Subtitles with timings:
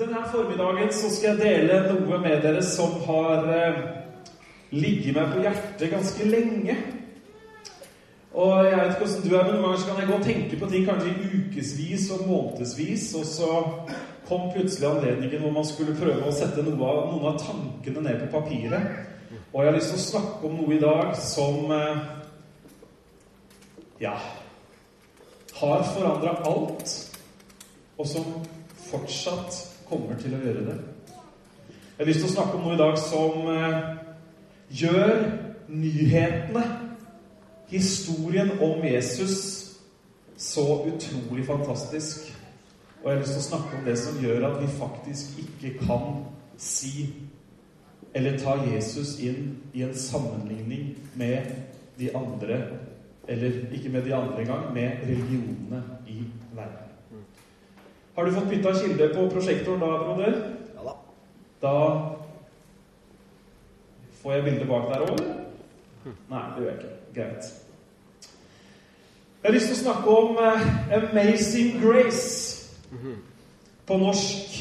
[0.00, 3.80] Denne formiddagen så skal jeg dele noe med dere som har eh,
[4.72, 6.76] ligget meg på hjertet ganske lenge.
[8.32, 10.60] Og jeg vet ikke hvordan du er, men Noen ganger kan jeg gå og tenke
[10.62, 13.50] på ting kanskje i ukevis og månedsvis, og så
[14.30, 18.22] kom plutselig anledningen hvor man skulle prøve å sette noe av, noen av tankene ned
[18.22, 19.34] på papiret.
[19.52, 22.06] Og jeg har lyst til å snakke om noe i dag som eh,
[24.00, 24.14] ja
[25.60, 26.96] har forandra alt,
[28.00, 28.32] og som
[28.88, 30.78] fortsatt kommer til å gjøre det.
[31.10, 33.80] Jeg har lyst til å snakke om noe i dag som eh,
[34.80, 35.16] gjør
[35.68, 36.62] nyhetene,
[37.70, 39.36] historien om Jesus,
[40.40, 42.30] så utrolig fantastisk.
[43.02, 45.74] Og jeg har lyst til å snakke om det som gjør at vi faktisk ikke
[45.84, 46.22] kan
[46.60, 47.10] si
[48.14, 51.52] eller ta Jesus inn i en sammenligning med
[51.98, 52.62] de andre
[53.28, 55.82] Eller ikke med de andre engang, med religionene.
[58.20, 60.34] Har du fått bytta kilde på prosjektoren da, broder?
[60.76, 60.92] Ja da.
[61.60, 62.00] Da
[64.20, 65.38] Får jeg bildet bak der òg, eller?
[66.28, 66.90] Nei, det gjør jeg ikke.
[67.14, 67.46] Greit.
[69.40, 72.66] Jeg har lyst til å snakke om uh, 'Amazing Grace'
[73.88, 74.58] på norsk.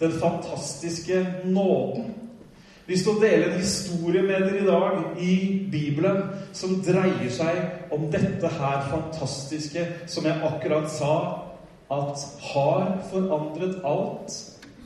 [0.00, 2.06] Den fantastiske nåden.
[2.06, 5.34] Jeg har lyst til å dele en historie med dere i dag i
[5.70, 6.24] Bibelen
[6.56, 11.44] som dreier seg om dette her fantastiske som jeg akkurat sa,
[11.90, 14.36] at har forandret alt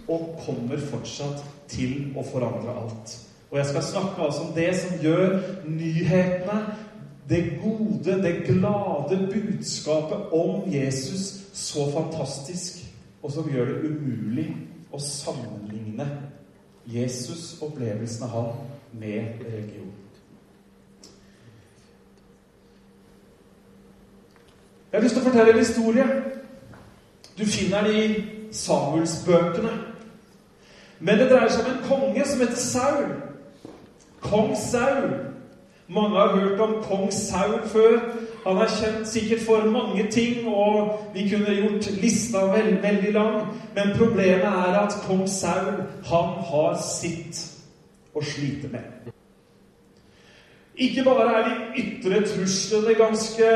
[0.08, 3.14] og kommer fortsatt til å forandre alt.
[3.50, 6.60] Og jeg skal snakke altså om det som gjør nyhetene,
[7.28, 12.82] det gode, det glade budskapet om Jesus så fantastisk,
[13.22, 14.48] og som gjør det umulig
[14.92, 16.06] å sammenligne
[16.86, 18.48] Jesus, opplevelsen av han,
[18.92, 19.92] med religion.
[24.92, 26.06] Jeg har lyst til å fortelle en historie.
[27.38, 29.72] Du finner det i Samuelsbøkene.
[31.00, 33.06] Men det dreier seg om en konge som heter Saul.
[34.22, 35.14] Kong Saul.
[35.88, 37.98] Mange har hørt om kong Saul før.
[38.46, 43.40] Han er kjent sikkert for mange ting, og vi kunne gjort lista veld, veldig lang.
[43.74, 47.42] Men problemet er at kong Saul, han har sitt
[48.14, 49.12] å slite med.
[50.76, 53.52] Ikke bare er de ytre truslene ganske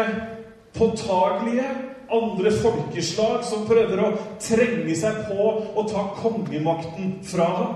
[0.74, 1.70] påtagelige,
[2.12, 4.12] andre folkeslag som prøver å
[4.42, 7.74] trenge seg på og ta kongemakten fra ham.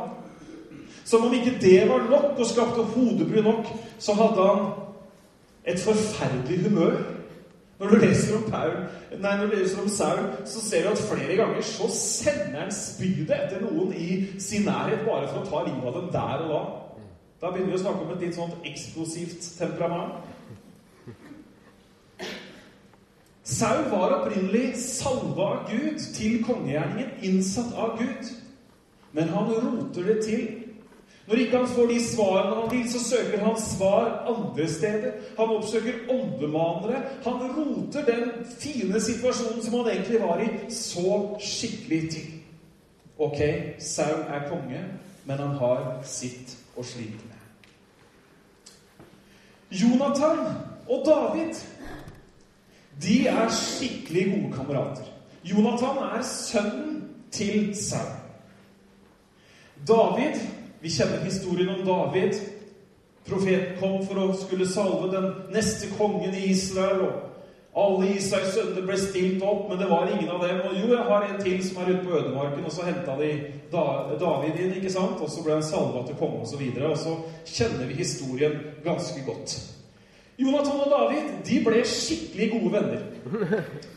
[1.05, 3.67] Som om ikke det var nok og skapte hodebry nok,
[3.99, 4.69] så hadde han
[5.67, 7.01] et forferdelig humør.
[7.81, 8.75] Når du leser om, Paul,
[9.17, 12.75] nei, når du leser om Saul, så ser du at flere ganger så sender han
[12.77, 16.53] spydet etter noen i sin nærhet bare for å ta livet av dem der og
[16.53, 16.61] da.
[17.41, 20.30] Da begynner vi å snakke om et litt sånt eksplosivt temperament.
[23.51, 28.29] Saul var opprinnelig salva av Gud til kongegjerningen, innsatt av Gud.
[29.13, 30.45] Men han roter det til.
[31.27, 35.19] Når ikke han får de svarene han vil, så søker han svar andre steder.
[35.39, 37.03] Han oppsøker åndemanere.
[37.27, 42.31] Han roter den fine situasjonen som han egentlig var i, så skikkelig til.
[43.19, 43.43] Ok,
[43.79, 44.85] Saul er konge,
[45.25, 47.37] men han har sitt å slite med.
[49.71, 50.39] Jonathan
[50.89, 51.59] og David
[53.03, 55.07] de er skikkelig gode kamerater.
[55.45, 56.97] Jonathan er sønnen
[57.33, 58.17] til Saul.
[59.89, 60.41] David
[60.81, 62.39] Vi kjenner historien om David.
[63.29, 67.03] Profeten kom for å skulle salve den neste kongen i Israel.
[67.05, 67.27] og
[67.77, 70.63] Alle Isaks sønner ble stilt opp, men det var ingen av dem.
[70.65, 73.29] Og jo, jeg har en til som er ute på ødemarken, og så henta de
[73.71, 75.21] David inn, ikke sant?
[75.21, 76.41] Og så ble han salva til konge.
[76.41, 79.59] Og, så og så kjenner vi historien ganske godt.
[80.41, 83.03] Jonathan og David de ble skikkelig gode venner.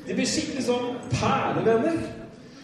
[0.08, 2.02] De ble skikkelig sånn perlevenner.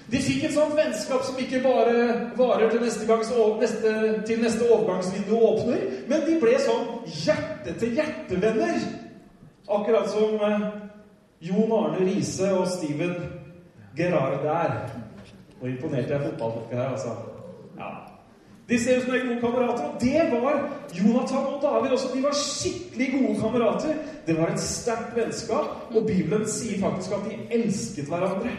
[0.10, 1.96] De fikk et sånt vennskap som ikke bare
[2.38, 3.30] varer til neste, gangs,
[3.62, 3.92] neste,
[4.26, 8.80] til neste overgangsvindu åpner, men de ble sånn hjerte-til-hjerte-venner.
[9.70, 10.66] Akkurat som eh,
[11.46, 13.14] Jon Arne Riise og Steven
[13.98, 14.80] Gerard er.
[15.60, 17.14] Nå imponerte jeg fotballfolket her, altså.
[17.78, 17.94] Ja.
[18.70, 19.84] De ser ut som de er gode kamerater.
[19.84, 20.58] Og det var
[20.94, 22.10] Jonathan og David også.
[22.14, 23.96] De var skikkelig gode kamerater.
[24.28, 28.54] Det var et sterkt vennskap, og Bibelen sier faktisk at de elsket hverandre.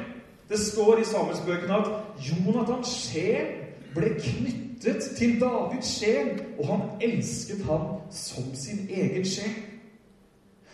[0.50, 1.90] Det står i Samuelsbøkene at
[2.26, 3.52] Jonathans sjel
[3.94, 9.54] ble knyttet til Davids sjel, og han elsket ham som sin egen sjel.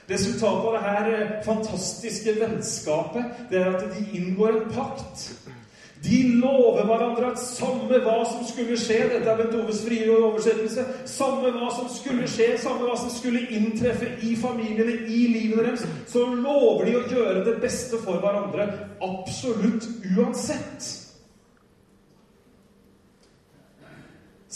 [0.08, 5.24] Resultatet av dette fantastiske vennskapet det er at de inngår en pakt.
[6.06, 10.84] De lover hverandre at samme hva som skulle skje Dette er Bent Oves frie oversettelse.
[11.10, 15.86] Samme hva som skulle skje, samme hva som skulle inntreffe i familiene, i livet deres,
[16.10, 18.68] så lover de å gjøre det beste for hverandre
[19.02, 20.86] absolutt uansett.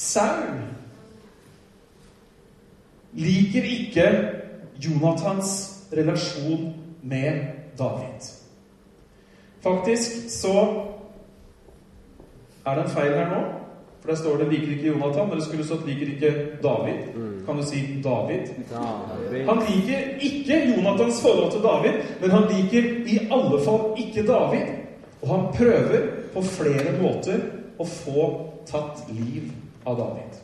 [0.01, 0.61] Saul
[3.19, 4.07] liker ikke
[4.81, 5.51] Jonathans
[5.93, 6.71] relasjon
[7.03, 7.43] med
[7.79, 8.31] David.
[9.61, 10.55] Faktisk så
[12.67, 13.41] er det en feil her nå.
[14.01, 16.31] For der står det 'liker ikke Jonathan', men det skulle stått 'liker ikke
[16.63, 17.17] David'.
[17.17, 17.47] Mm.
[17.47, 18.47] Kan du si David?
[18.73, 19.47] David?
[19.49, 24.67] Han liker ikke Jonathans forhold til David, men han liker i alle fall ikke David.
[25.23, 26.01] Og han prøver
[26.35, 27.39] på flere måter
[27.79, 29.43] å få tatt liv
[29.87, 30.41] av David.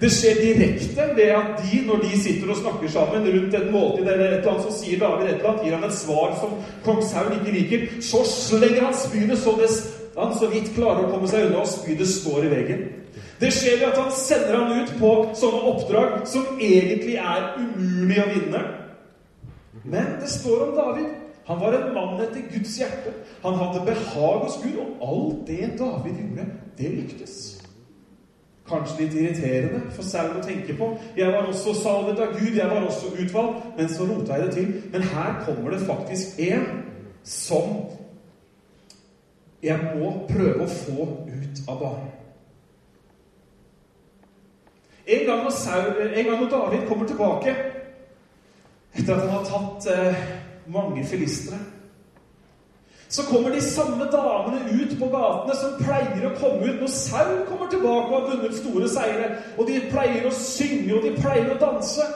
[0.00, 4.08] Det skjer direkte ved at de, når de sitter og snakker sammen rundt et måltid,
[4.08, 6.56] eller et eller annet, så sier David et eller annet, gir han et svar som
[6.84, 7.86] kong Saul ikke liker.
[8.02, 9.70] Så slenger han spydet så det
[10.16, 12.84] han så vidt klarer å komme seg unna, og spydet står i veggen.
[13.40, 18.20] Det skjer ved at han sender han ut på sånne oppdrag som egentlig er umulig
[18.22, 18.62] å vinne.
[19.84, 21.10] Men det står om David.
[21.44, 23.12] Han var en mann etter Guds hjerte.
[23.42, 26.46] Han hadde behag hos Gud, og alt det David gjorde,
[26.78, 27.34] det lyktes.
[28.64, 30.86] Kanskje litt irriterende for Saul å tenke på.
[31.18, 33.66] Jeg var også salvet av Gud, jeg var også utvalgt.
[33.76, 34.70] Men så rota jeg det til.
[34.94, 36.64] Men her kommer det faktisk en
[37.28, 37.74] som
[39.64, 42.10] jeg må prøve å få ut av banen.
[45.04, 47.54] En gang Saul, en gang når David kommer tilbake
[48.94, 50.20] etter at han har tatt eh,
[50.70, 51.60] mange filistere
[53.14, 57.44] så kommer de samme damene ut på gatene som pleier å komme ut når Saul
[57.46, 59.28] kommer tilbake og har vunnet store seire.
[59.54, 62.06] Og de pleier å synge, og de pleier å danse.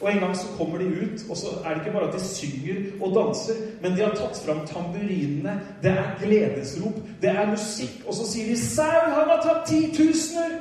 [0.00, 2.24] Og en gang så kommer de ut, og så er det ikke bare at de
[2.24, 5.60] synger og danser, men de har tatt fram tamburinene.
[5.82, 8.02] Det er gledesrop, det er musikk.
[8.06, 10.60] Og så sier de 'Saul, han har tatt titusener!'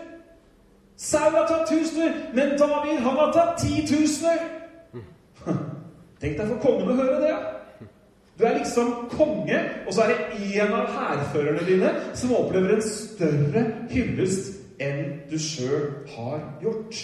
[0.97, 4.39] Saul har tatt tusener, men David, han har tatt titusener!
[6.21, 7.35] Tenk deg for kongen å høre det.
[8.39, 12.81] Du er liksom konge, og så er det en av hærførerne dine som opplever en
[12.81, 16.99] større hyllest enn du sjøl har gjort.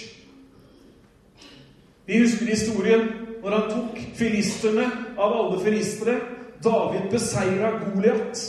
[2.12, 3.06] Vi husker historien
[3.40, 4.84] når han tok filisterne
[5.16, 6.18] av alle filistere.
[6.62, 8.42] David beseira Goliat.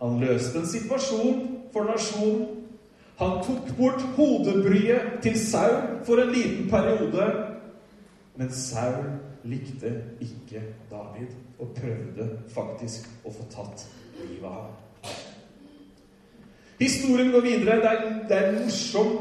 [0.00, 1.38] Han løste en situasjon
[1.72, 2.64] for nasjonen.
[3.20, 7.28] Han tok bort hodebryet til Saul for en liten periode.
[8.34, 9.06] Men Saul
[9.46, 11.30] likte ikke David
[11.62, 12.26] og prøvde
[12.58, 13.86] faktisk å få tatt
[14.18, 14.85] livet av ham.
[16.78, 17.76] Historien går videre.
[17.76, 19.12] Det er, det er morsom,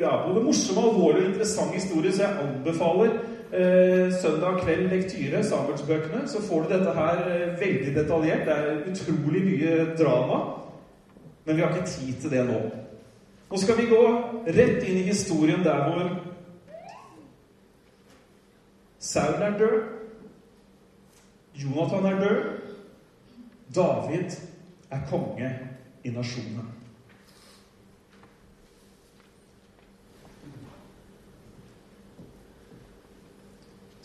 [0.00, 3.10] ja, både morsom, alvorlig og interessant historie, så jeg anbefaler
[3.52, 6.28] eh, søndag kveld lektyre, Samuelsbøkene.
[6.28, 8.46] Så får du dette her eh, veldig detaljert.
[8.48, 10.40] Det er utrolig mye drama.
[11.44, 12.60] Men vi har ikke tid til det nå.
[13.50, 14.04] Nå skal vi gå
[14.46, 16.08] rett inn i historien der hvor
[19.04, 19.82] Saul er død.
[21.54, 22.48] Jonathan er død.
[23.74, 24.38] David
[24.90, 25.52] er konge
[26.04, 26.83] i nasjonen.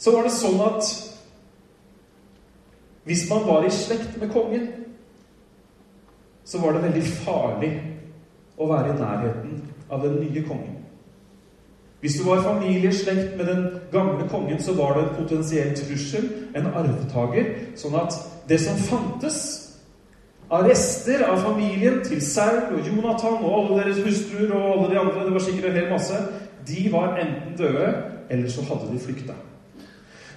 [0.09, 0.87] Så var det sånn at
[3.05, 4.63] hvis man var i slekt med kongen,
[6.45, 7.69] så var det veldig farlig
[8.57, 9.59] å være i nærheten
[9.89, 10.79] av den nye kongen.
[12.01, 13.61] Hvis du var familieslekt med den
[13.91, 16.25] gamle kongen, så var det en potensiell trussel,
[16.57, 18.17] en arvtaker, sånn at
[18.49, 19.43] det som fantes
[20.49, 24.99] av rester av familien til Saul og Jonathan og alle deres hustruer og alle de
[25.03, 26.23] andre, det var sikkert en hel masse,
[26.65, 27.93] de var enten døde,
[28.29, 29.37] eller så hadde de flykta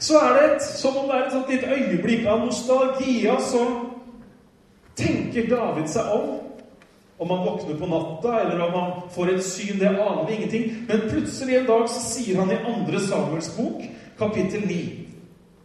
[0.02, 3.74] så er det et, som om det er et sånt litt øyeblikk av nostalgia, som
[4.98, 6.32] tenker David seg om.
[7.22, 10.64] Om han våkner på natta, eller om han får et syn, det aner vi ingenting.
[10.88, 13.84] Men plutselig en dag så sier han i andre Samuels bok,
[14.18, 14.80] kapittel 9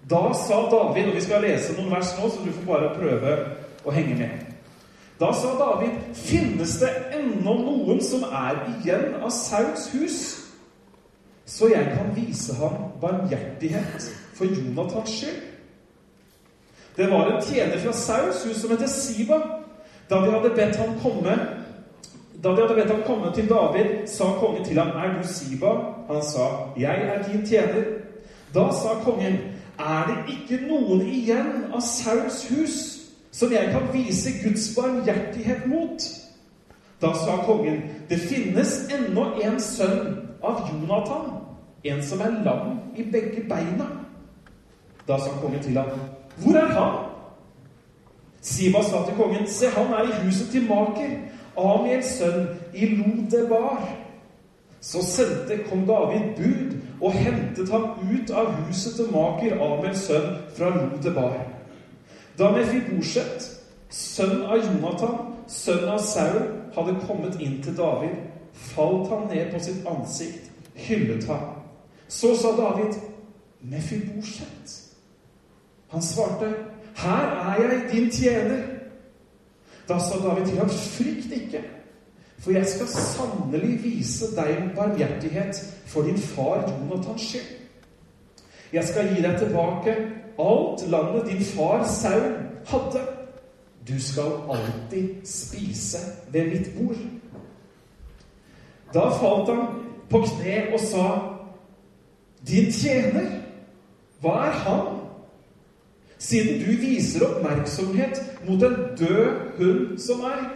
[0.08, 3.34] Da sa David, og vi skal lese noen vers nå, så du får bare prøve
[3.84, 4.46] å henge med.
[5.18, 10.22] Da sa David, finnes det ennå noen som er igjen av Sauls hus,
[11.48, 15.42] så jeg kan vise ham barmhjertighet for Jonathans skyld.
[16.96, 19.42] Det var en tjener fra Saus hus som heter Siba.
[20.10, 21.38] Da de hadde bedt ham komme
[22.44, 25.94] da de hadde bedt ham komme til David, sa kongen til ham, 'Er du Siba?'
[26.08, 26.46] Han sa,
[26.78, 27.86] 'Jeg er din tjener.'
[28.54, 29.38] Da sa kongen,
[29.80, 33.00] 'Er det ikke noen igjen av Sauls hus
[33.32, 36.02] som jeg kan vise Guds barmhjertighet mot?'
[37.02, 41.32] Da sa kongen, 'Det finnes ennå en sønn av Jonathan,
[41.84, 44.07] en som er lam i begge beina.'
[45.08, 45.90] Da sa kongen til ham,
[46.38, 47.06] 'Hvor er han?'
[48.42, 51.10] Siba sa til kongen, 'Se, han er i huset til Maker,
[51.58, 54.08] Amiels sønn, i Lodebar.'
[54.82, 60.38] Så sendte kong David bud og hentet ham ut av huset til Maker, Amels sønn,
[60.58, 61.36] fra Lodebar.
[62.38, 63.50] Da Mefibosjet,
[63.90, 66.42] sønn av Jonathan, sønn av Saul,
[66.76, 68.16] hadde kommet inn til David,
[68.54, 71.50] falt han ned på sitt ansikt, hyllet ham.
[72.08, 73.00] Så sa David,
[73.62, 74.87] 'Mefibosjet.'
[75.88, 76.56] Han svarte,
[76.96, 78.64] 'Her er jeg, din tjener.'
[79.88, 81.62] Da sa David til ham, 'Frykt ikke,
[82.40, 87.58] for jeg skal sannelig vise deg barmhjertighet for din far Jonathans skyld.'
[88.74, 89.96] 'Jeg skal gi deg tilbake
[90.40, 92.34] alt landet din far Saul
[92.66, 93.08] hadde.'
[93.88, 95.98] 'Du skal alltid spise
[96.32, 97.08] ved mitt bord.'
[98.94, 99.68] Da falt han
[100.10, 101.20] på kne og sa,
[102.48, 103.42] 'Din tjener,
[104.22, 104.97] hva er han?'
[106.20, 110.48] Siden du viser oppmerksomhet mot en død hund som meg.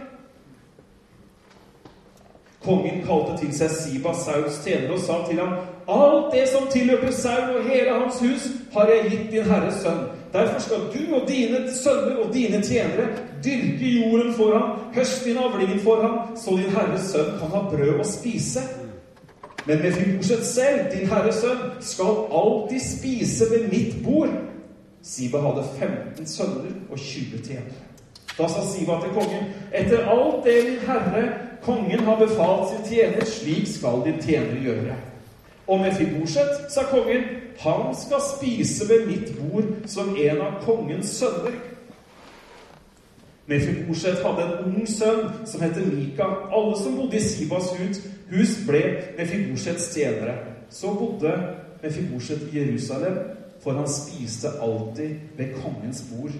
[2.62, 5.54] Kongen kalte til seg Siba, Sauls tjener, og sa til ham,
[5.88, 8.42] 'Alt det som tilhører Saul og hele hans hus,
[8.72, 13.08] har jeg gitt din herres sønn.' Derfor skal du og dine sønner og dine tjenere
[13.44, 17.60] dyrke jorden for ham, høste din avlingen for ham, så din herres sønn kan ha
[17.70, 18.60] brød å spise.
[19.66, 24.28] Men med Mefiboset selv, din herres sønn, skal alltid spise ved mitt bord.
[25.02, 27.88] Siba hadde 15 sønner og 20 tjenere.
[28.38, 31.24] Da sa Siba til kongen, etter alt det min herre,
[31.62, 34.96] kongen, har befalt sin tjener, slik skal din tjener gjøre.
[35.66, 37.22] Og Mefiboset, sa kongen,
[37.58, 41.58] han skal spise ved mitt bord som en av kongens sønner.
[43.46, 46.24] Mefiborset hadde en ung sønn som het Mika.
[46.54, 47.72] Alle som bodde i Sibas
[48.30, 48.82] hus, ble
[49.18, 50.38] Mefiborsets tjenere.
[50.70, 51.34] Så bodde
[51.82, 53.18] Mefiborset i Jerusalem,
[53.62, 56.32] for han spiste alltid ved kongens bord.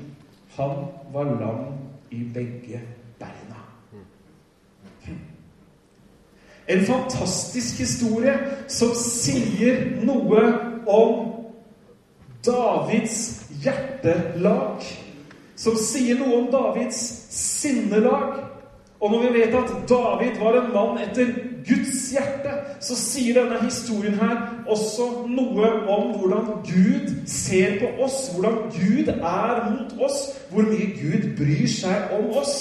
[0.56, 1.64] Han var lam
[2.10, 2.80] i begge
[3.18, 3.60] beina.
[6.66, 8.34] En fantastisk historie
[8.70, 10.42] som sier noe
[10.86, 11.32] om
[12.46, 13.16] Davids
[13.62, 14.84] hjertelag.
[15.58, 16.98] Som sier noe om Davids
[17.34, 18.42] sinnelag.
[19.02, 21.34] Og når vi vet at David var en mann etter
[22.12, 24.37] hjerte, så sier denne historien her
[24.71, 30.92] også noe om hvordan Gud ser på oss, hvordan Gud er mot oss, hvor mye
[31.00, 32.57] Gud bryr seg om oss.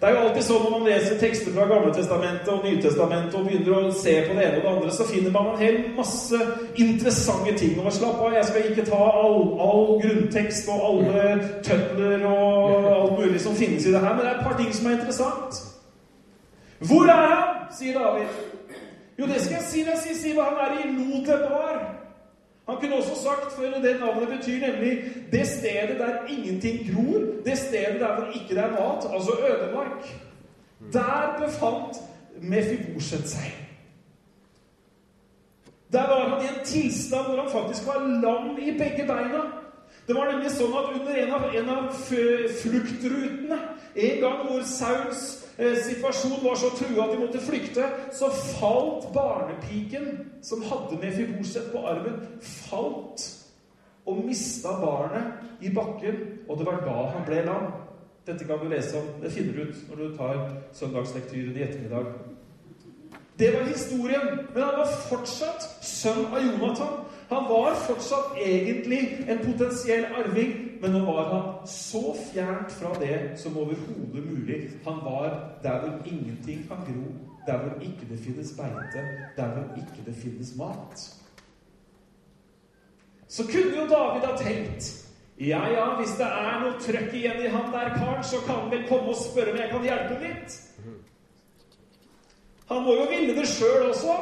[0.00, 3.78] Det er jo alltid sånn når man leser tekster fra Gamletestamentet og Nytestamentet og begynner
[3.88, 6.40] å se på det ene og det andre, så finner man en hel masse
[6.76, 7.78] interessante ting.
[7.80, 11.24] Og slapp av, jeg skal ikke ta all, all grunntekst og alle
[11.64, 14.68] tøtler og alt mulig som finnes i det her, men det er et par ting
[14.76, 15.62] som er interessant.
[16.84, 17.55] Hvor er han?
[17.74, 18.28] Sier David.
[19.18, 20.48] Jo, det skal jeg si deg, sier Siva.
[20.50, 21.78] Han er i Lodebar.
[22.66, 24.92] Han kunne også sagt, for det navnet betyr nemlig
[25.32, 30.02] 'det stedet der ingenting gror', 'det stedet der hvor ikke det er mat', altså ødemark.
[30.92, 31.96] Der befant
[32.40, 33.52] Mefiboset seg.
[35.92, 39.42] Der var han i en tilstand hvor han faktisk var lam i begge beina.
[40.06, 41.86] Det var nemlig sånn at under en av, en av
[42.62, 43.58] fluktrutene,
[43.96, 45.22] en gang hvor Sauls
[45.58, 50.12] eh, situasjon var så trua at de måtte flykte, så falt barnepiken
[50.42, 53.24] som hadde Mefiboset på armen, falt
[54.06, 56.22] og mista barnet i bakken.
[56.48, 57.66] Og det var da han ble lam.
[58.26, 59.08] Dette kan du lese om.
[59.22, 60.40] Det finner du ut når du tar
[60.72, 62.12] søndagslektyren i ettermiddag.
[63.38, 64.28] Det var historien.
[64.54, 67.02] Men han var fortsatt sønn av Jonathan.
[67.28, 73.38] Han var fortsatt egentlig en potensiell arving, men nå var han så fjernt fra det
[73.40, 74.58] som overhodet mulig.
[74.84, 75.28] Han var
[75.62, 77.14] der hvor ingenting kan gro,
[77.46, 79.06] der hvor ikke det finnes beite,
[79.36, 81.06] der hvor ikke det finnes mat.
[83.28, 85.06] Så kunne jo David ha tenkt
[85.38, 88.70] ja, ja, hvis det er noe trøkk igjen i han der karen, så kan han
[88.72, 90.54] vel komme og spørre om jeg kan hjelpe litt.
[92.70, 94.16] Han må jo ville det sjøl også.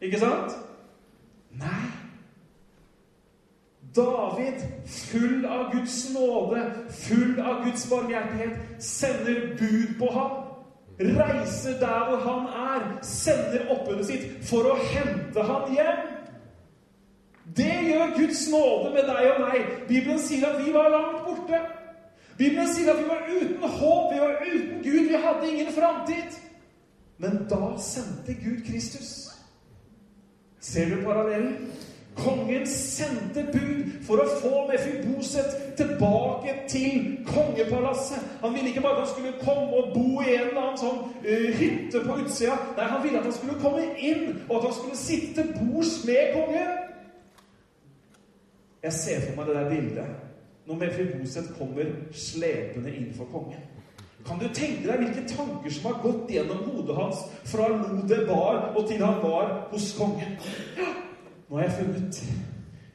[0.00, 0.54] Ikke sant?
[1.58, 1.97] Nei.
[3.96, 4.54] David,
[4.86, 10.44] full av Guds nåde, full av Guds barmhjertighet, sender bud på ham.
[10.98, 16.06] Reiser der hvor han er, sender opphøret sitt for å hente ham hjem.
[17.56, 19.68] Det gjør Guds nåde med deg og meg.
[19.88, 21.62] Bibelen sier at vi var langt borte.
[22.38, 26.38] Bibelen sier at vi var uten håp, vi var uten Gud, vi hadde ingen framtid.
[27.18, 29.30] Men da sendte Gud Kristus.
[30.60, 31.70] Ser du parallellen?
[32.18, 38.24] Kongen sendte bud for å få Mefiboset tilbake til kongepalasset.
[38.42, 41.00] Han ville ikke bare at han skulle komme og bo i en eller annen sånn
[41.22, 42.58] uh, hytte på utsida.
[42.76, 45.94] Nei, han ville at han skulle komme inn, og at han skulle sitte til bords
[46.08, 46.74] med kongen.
[48.82, 50.24] Jeg ser for meg det der bildet
[50.68, 53.62] når Mefiboset kommer slepende inn for kongen.
[54.26, 58.82] Kan du tenke deg hvilke tanker som har gått gjennom hodet hans fra Lodebar og
[58.90, 60.34] til han var hos kongen?
[61.48, 62.22] Nå har jeg funnet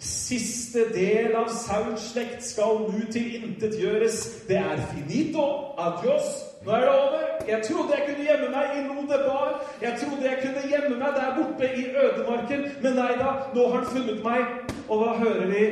[0.04, 4.18] Siste del av Sauls slekt skal nu tilintetgjøres.
[4.50, 5.46] Det er finito.
[5.80, 6.28] Adios.
[6.66, 7.24] Nå er det over.
[7.48, 9.64] Jeg trodde jeg kunne gjemme meg i Lodebar.
[9.82, 12.68] Jeg trodde jeg kunne gjemme meg der borte i ødemarken.
[12.84, 14.46] Men nei da, nå har han funnet meg.
[14.90, 15.66] Og hva hører vi?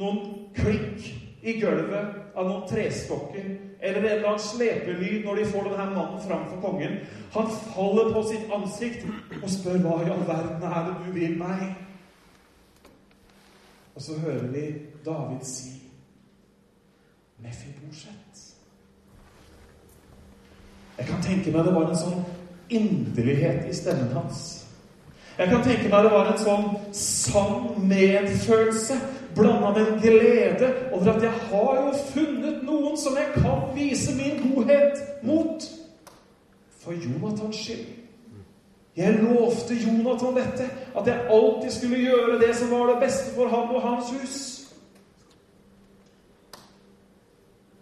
[0.00, 0.20] Noen
[0.56, 3.48] klikk i gulvet av noen trestokker
[3.80, 6.98] eller en eller annen slepelyd når de får denne mannen fram for kongen.
[7.32, 9.06] Han faller på sitt ansikt
[9.42, 11.68] og spør hva i all verden er det du vil meg?
[13.94, 14.64] Og så hører vi
[15.04, 15.74] David si
[17.38, 18.44] Mefibosjet.
[20.98, 22.24] Jeg kan tenke meg det var en sånn
[22.74, 24.40] inderlighet i stemmen hans.
[25.38, 26.64] Jeg kan tenke meg det var en sånn
[26.98, 28.98] sann medfølelse
[29.38, 34.14] blanda med en glede over at jeg har jo funnet noen som jeg kan vise
[34.16, 35.64] min godhet mot.
[36.78, 37.86] For Jonathans skyld.
[38.98, 40.64] Jeg lovte Jonathan dette,
[40.98, 44.38] at jeg alltid skulle gjøre det som var det beste for ham og hans hus.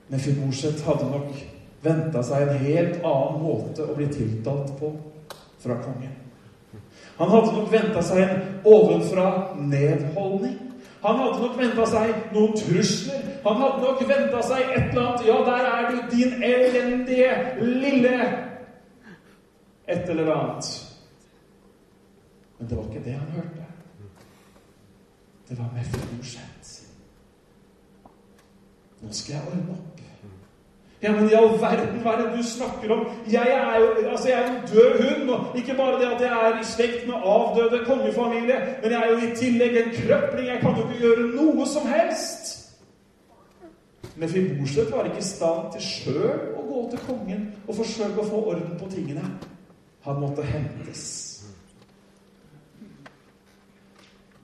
[0.09, 1.31] Men hadde nok
[1.83, 4.93] venta seg en helt annen måte å bli tiltalt på
[5.63, 6.13] fra kongen.
[7.17, 10.59] Han hadde nok venta seg en ovenfra nedholdning.
[11.03, 13.29] Han hadde nok venta seg noen trusler.
[13.45, 18.17] Han hadde nok venta seg et eller annet Ja, der er du, din elendige lille
[19.89, 20.71] Et eller annet.
[22.59, 23.67] Men det var ikke det han hørte.
[25.49, 26.73] Det var med full skjedd.
[29.03, 30.06] Nå skal jeg ordne opp.
[31.03, 33.03] Ja, men i all verden, hva er det du snakker om?
[33.31, 35.31] Jeg er jo altså jeg er en død hund.
[35.31, 39.11] Og ikke bare det at jeg er i slekt med avdøde kongefamilie, men jeg er
[39.11, 40.47] jo i tillegg en krøpling.
[40.49, 42.55] Jeg kan jo ikke gjøre noe som helst.
[44.17, 48.29] Men Fiboset var ikke i stand til sjøl å gå til kongen og forsøke å
[48.31, 49.25] få orden på tingene.
[50.09, 51.05] Han måtte hentes.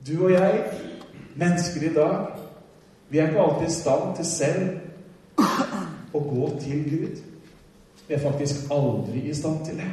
[0.07, 0.65] Du og jeg,
[1.39, 2.33] mennesker i dag,
[3.09, 4.81] vi er ikke alltid i stand til selv
[6.14, 7.21] å gå til Gud.
[8.09, 9.90] Vi er faktisk aldri i stand til det.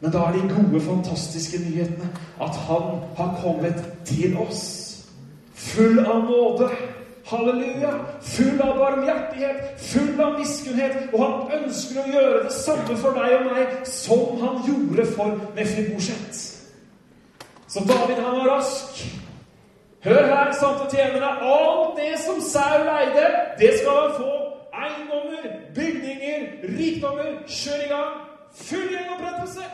[0.00, 4.62] Men da er de gode, fantastiske nyhetene at Han har kommet til oss.
[5.54, 6.70] Full av nåde.
[7.28, 7.90] Halleluja!
[8.22, 11.10] Full av barmhjertighet, full av miskunnhet.
[11.12, 15.34] Og han ønsker å gjøre det samme for deg og meg som han gjorde for
[15.58, 16.44] Mefibosjet.
[17.68, 19.02] Så David, han var rask.
[20.06, 21.34] Hør her, sante tjenere.
[21.44, 23.26] Alt det som Saul eide,
[23.58, 24.47] det skal han få
[24.84, 26.40] eiendommer, bygninger,
[26.78, 27.30] rikdommer.
[27.46, 28.12] Kjør i gang.
[28.54, 29.64] Full gjenopprettelse.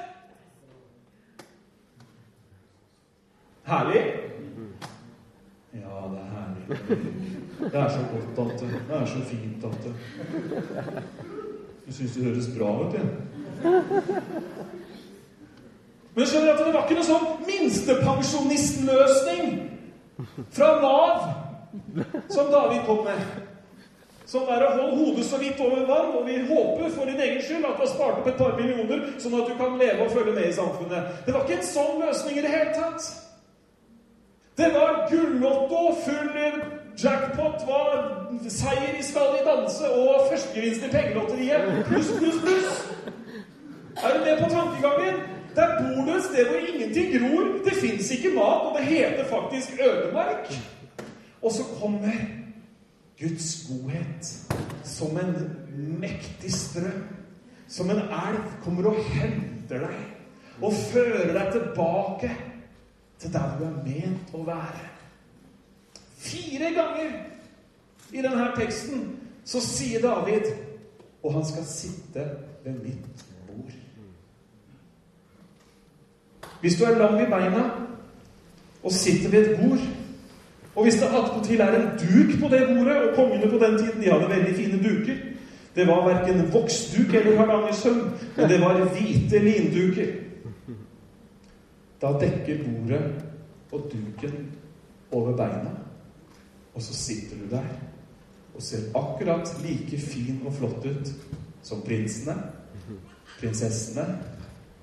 [3.64, 4.05] Herlig?
[5.75, 6.64] Ja, det er herlig.
[7.61, 9.88] Det er så godt, at Det er så fint, tante.
[11.87, 13.07] Du syns det høres bra ut, jeg.
[16.14, 19.45] Men skjønner at det var ikke noe sånn minstepensjonistløsning
[20.55, 21.17] fra Nav
[22.31, 23.19] som David kom med.
[24.25, 27.43] Sånn er å holde hodet så vidt over vann, og vi håper for din egen
[27.45, 30.15] skyld at du har spart opp et par millioner, sånn at du kan leve og
[30.15, 31.11] følge med i samfunnet.
[31.27, 33.11] Det var ikke en sånn løsning i det hele tatt.
[34.57, 36.31] Det var gullotto, full
[36.99, 37.97] jackpot, var
[38.49, 41.85] seier i Skal vi danse og førstegevinst i pengelotteriet.
[41.89, 42.85] Pluss, pluss, pluss.
[43.99, 45.21] Er du med på tankegangen?
[45.55, 47.51] Der bor du et sted hvor ingenting gror.
[47.67, 50.51] Det fins ikke mat, og det heter faktisk ødemark.
[51.43, 52.43] Og så kommer
[53.18, 54.31] Guds godhet
[54.85, 55.35] som en
[56.00, 57.05] mektig strøm,
[57.68, 62.31] som en elv, kommer og henter deg og fører deg tilbake
[63.18, 64.83] til der du er ment å være.
[66.24, 67.14] Fire ganger
[68.12, 69.09] i denne teksten
[69.44, 70.50] så sier David
[71.24, 72.27] og han skal sitte
[72.64, 73.74] ved mitt bord.
[76.61, 77.64] Hvis du er lam i beina
[78.83, 79.85] og sitter ved et bord
[80.75, 84.03] og hvis det attpåtil er en duk på det bordet Og kongene på den tiden
[84.03, 85.17] de hadde veldig fine duker.
[85.75, 90.07] Det var verken voksduk eller hardangersøm, men det var hvite linduker.
[92.03, 93.03] Da dekker bordet
[93.73, 94.35] og duken
[95.13, 95.71] over beina,
[96.75, 97.67] og så sitter du der
[98.55, 101.11] og ser akkurat like fin og flott ut
[101.63, 102.37] som prinsene,
[103.41, 104.19] prinsessene,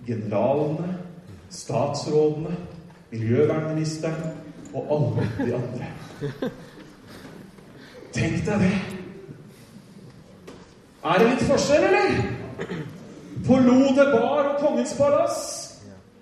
[0.08, 0.98] generalene,
[1.50, 2.56] statsrådene,
[3.12, 4.41] miljøvernministeren
[4.74, 5.92] og alle de andre.
[8.14, 8.74] Tenk deg det.
[11.02, 12.10] Er det litt forskjell, eller?
[13.48, 15.40] På Lode bar og Kongens palass?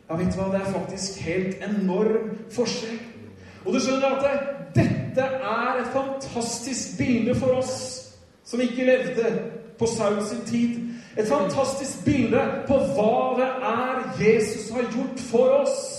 [0.10, 0.50] Ja, vet du hva?
[0.54, 3.00] Det er faktisk helt enorm forskjell.
[3.66, 4.36] Og du skjønner at det,
[4.78, 7.74] dette er et fantastisk bilde for oss
[8.48, 9.34] som ikke levde
[9.78, 10.80] på Saul sin tid.
[11.18, 15.99] Et fantastisk bilde på hva det er Jesus har gjort for oss.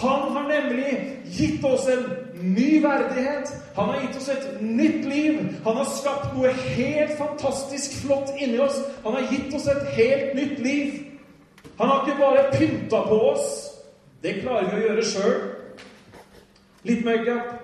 [0.00, 2.04] Han har nemlig gitt oss en
[2.40, 3.52] ny verdighet.
[3.74, 5.38] Han har gitt oss et nytt liv.
[5.64, 8.76] Han har skapt noe helt fantastisk flott inni oss.
[9.04, 10.98] Han har gitt oss et helt nytt liv.
[11.78, 13.48] Han har ikke bare pynta på oss.
[14.22, 15.34] Det klarer vi å gjøre sjøl.
[16.86, 17.56] Litt makeup,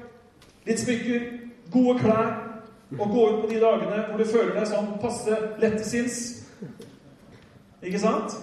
[0.67, 1.29] litt smykker,
[1.73, 2.33] gode klær.
[2.99, 6.19] Og gå ut på de dagene hvor du føler deg sånn passe lett til sinns.
[7.83, 8.37] Ikke sant?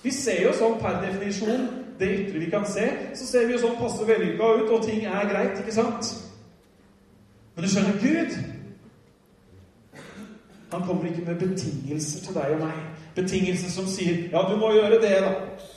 [0.00, 1.68] Vi ser jo sånn per definisjon
[2.00, 5.04] det ytre vi kan se, så ser vi jo sånn passe vellykka ut, og ting
[5.04, 6.14] er greit, ikke sant?
[7.54, 8.38] Men du skjønner, Gud
[10.70, 12.76] Han kommer ikke med betingelser til deg og meg.
[13.14, 15.32] Betingelser som sier 'Ja, du må gjøre det, da.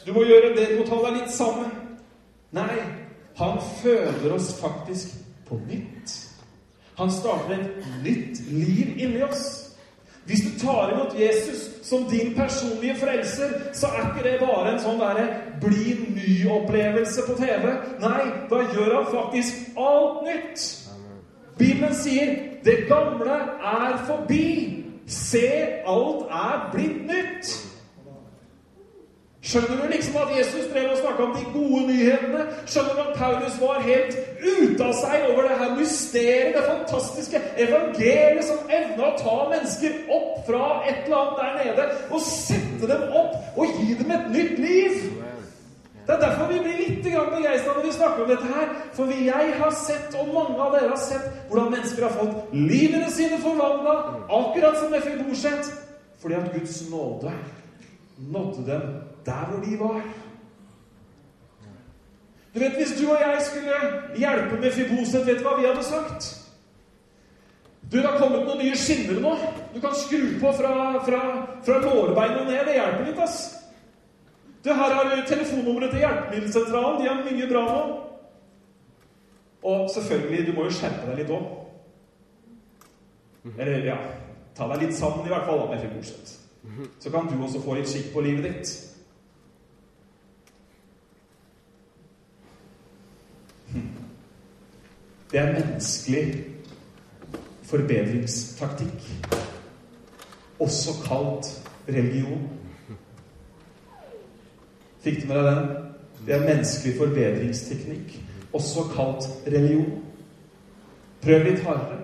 [0.06, 0.68] Du må gjøre det.
[0.70, 1.72] Du må ta deg litt sammen.'
[2.52, 2.78] Nei,
[3.36, 5.08] han føder oss faktisk
[5.48, 6.30] på nytt.
[6.98, 9.63] Han starter et nytt liv inni oss.
[10.26, 14.80] Hvis du tar imot Jesus som din personlige frelser, så er ikke det bare en
[14.80, 15.26] sånn derre
[15.62, 17.74] bli ny-opplevelse på TV.
[18.00, 20.64] Nei, da gjør han faktisk alt nytt.
[21.58, 24.84] Bibelen sier 'Det gamle er forbi'.
[25.08, 25.48] Se,
[25.86, 27.73] alt er blitt nytt.
[29.44, 32.46] Skjønner du liksom at Jesus drev og snakka om de gode nyhetene?
[32.64, 37.42] Skjønner du at Paulus var helt ute av seg over det her mysteriet, det fantastiske
[37.66, 42.88] evangeliet som evna å ta mennesker opp fra et eller annet der nede og sette
[42.88, 44.98] dem opp og gi dem et nytt liv?
[46.08, 48.72] Det er derfor vi blir litt begeistra når vi snakker om dette her.
[48.96, 53.12] For jeg har sett, og mange av dere har sett, hvordan mennesker har fått livene
[53.12, 53.96] sine forvandla,
[54.40, 55.72] akkurat som Mefiboset,
[56.24, 57.32] fordi at Guds nåde
[58.32, 58.94] nådde dem
[59.26, 60.02] der hvor de var.
[62.54, 63.78] Du vet, Hvis du og jeg skulle
[64.16, 66.30] hjelpe med Fiboset, vet du hva vi hadde sagt?
[67.92, 69.34] Du, Det har kommet noen nye skinner nå.
[69.74, 70.74] Du kan skru på fra,
[71.06, 71.22] fra,
[71.66, 72.62] fra lårbeinet og ned.
[72.68, 73.40] Det hjelper litt, ass.
[74.64, 77.02] Du, Her har du telefonnummeret til Hjelpemiddelsentralen.
[77.02, 78.00] De har mye bra nå.
[79.64, 81.52] Og selvfølgelig, du må jo skjerpe deg litt òg.
[83.58, 83.98] Eller, ja
[84.54, 86.34] Ta deg litt sammen, i hvert fall, da, med Fiboset.
[87.02, 88.74] Så kan du også få litt skikk på livet ditt.
[95.34, 96.46] Det er menneskelig
[97.64, 99.08] forbedringstaktikk.
[100.60, 101.48] Også kalt
[101.88, 102.44] religion.
[105.02, 105.72] Fikk du med deg den?
[106.28, 108.14] Det er menneskelig forbedringsteknikk.
[108.54, 110.04] Også kalt religion.
[111.26, 111.98] Prøv litt hardere.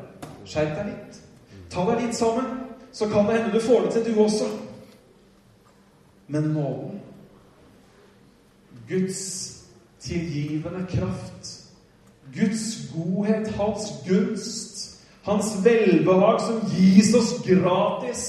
[0.50, 1.22] Skjerp deg litt.
[1.70, 2.50] Ta deg litt sammen.
[2.92, 4.50] Så kan det hende du får det til, du også.
[6.28, 7.00] Men nåden
[8.90, 9.22] Guds
[10.02, 11.59] tilgivende kraft
[12.36, 18.24] Guds godhet, hans gunst, hans velbehag som gis oss gratis,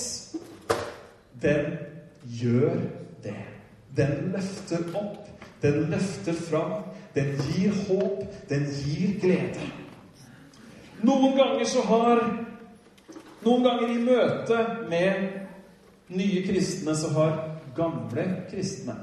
[1.43, 1.77] den
[2.25, 2.77] gjør
[3.25, 3.37] det.
[3.97, 5.29] Den løfter opp,
[5.63, 6.73] den løfter fram,
[7.15, 9.71] den gir håp, den gir glede.
[11.03, 12.25] Noen ganger så har
[13.41, 14.57] Noen ganger i møte
[14.91, 15.31] med
[16.13, 17.39] nye kristne så har
[17.77, 18.97] gamle kristne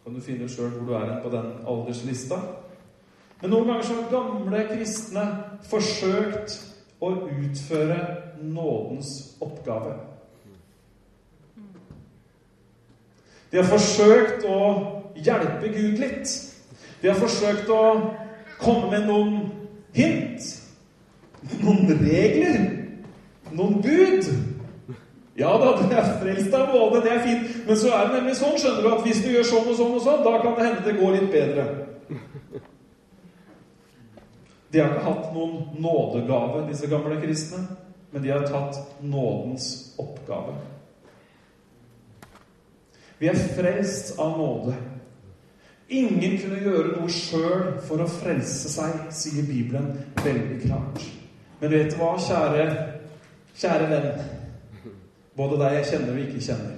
[0.00, 2.38] Kan du finne sjøl hvor du er på den alderslista?
[3.40, 5.26] Men noen ganger så har gamle kristne
[5.70, 6.58] forsøkt
[7.00, 8.00] å utføre
[8.40, 9.94] nådens oppgave.
[13.50, 14.58] De har forsøkt å
[15.16, 16.34] hjelpe Gud litt.
[17.00, 17.82] De har forsøkt å
[18.60, 19.40] komme med noen
[19.96, 20.44] hint.
[21.64, 22.60] Noen regler.
[23.50, 24.28] Noen bud.
[25.40, 27.52] Ja da, du er frelst av nåde, det er fint.
[27.66, 29.94] Men så er det nemlig sånn, skjønner du, at hvis du gjør sånn og sånn
[29.96, 31.64] og sånn, da kan det hende det går litt bedre.
[34.70, 37.64] De har ikke hatt noen nådegave, disse gamle kristne,
[38.10, 40.54] men de har tatt nådens oppgave.
[43.18, 44.76] Vi er frelst av nåde.
[45.90, 49.90] Ingen kunne gjøre noe sjøl for å frelse seg, sier Bibelen
[50.22, 51.02] veldig klart.
[51.60, 52.66] Men vet du hva, kjære,
[53.58, 54.22] kjære venn,
[55.36, 56.76] både deg jeg kjenner og ikke kjenner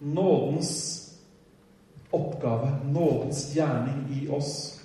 [0.00, 0.70] Nådens
[2.16, 4.79] oppgave, nådens gjerning i oss,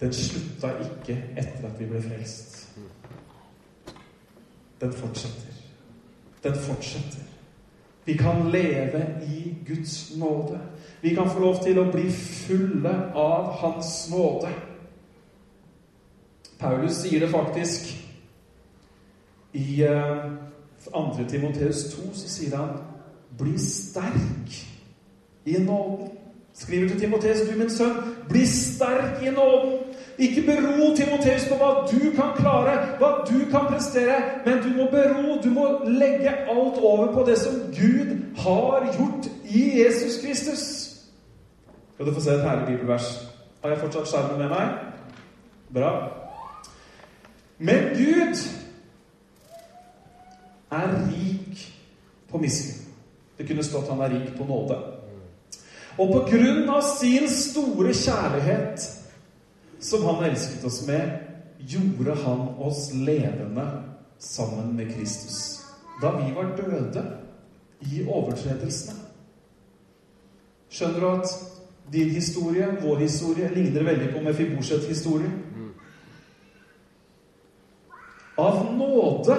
[0.00, 2.68] den slutta ikke etter at vi ble frelst.
[4.80, 5.52] Den fortsetter.
[6.44, 7.22] Den fortsetter.
[8.04, 10.60] Vi kan leve i Guds nåde.
[11.02, 14.52] Vi kan få lov til å bli fulle av Hans nåde.
[16.58, 17.88] Paulus sier det faktisk
[19.52, 19.82] i
[20.92, 21.20] 2.
[21.20, 22.78] Eh, Timoteus 2, så sier han
[23.38, 24.66] 'Bli sterk
[25.44, 26.16] i nåden'.
[26.54, 27.96] Skriver til Timoteus, du min sønn,
[28.28, 29.78] bli sterk i nåden.
[30.18, 34.88] Ikke bero Timoteus på hva du kan klare, hva du kan prestere, men du må
[34.90, 40.62] bero, du må legge alt over på det som Gud har gjort i Jesus Kristus.
[41.94, 43.10] Skal du få se et herlig bibelvers.
[43.62, 44.72] Har jeg fortsatt skjermen med meg?
[45.74, 45.92] Bra.
[47.58, 48.40] Men Gud
[50.70, 51.62] er rik
[52.30, 52.92] på miskunn.
[53.38, 54.76] Det kunne stått han er rik på nåde.
[55.98, 58.84] Og på grunn av sin store kjærlighet,
[59.80, 61.18] som han elsket oss med,
[61.58, 63.66] gjorde han oss levende
[64.18, 65.60] sammen med Kristus.
[66.02, 67.04] Da vi var døde
[67.80, 68.98] i overtredelsene.
[70.70, 71.28] Skjønner du at
[71.92, 75.30] din historie, vår historie, ligner veldig på Mefiboshets historie?
[78.36, 79.36] Av nåde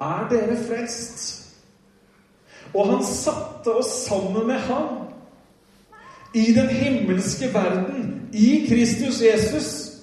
[0.00, 1.28] er dere frelst.
[2.74, 5.09] Og han satte oss sammen med ham
[6.34, 9.96] i den himmelske verden, i Kristus Jesus,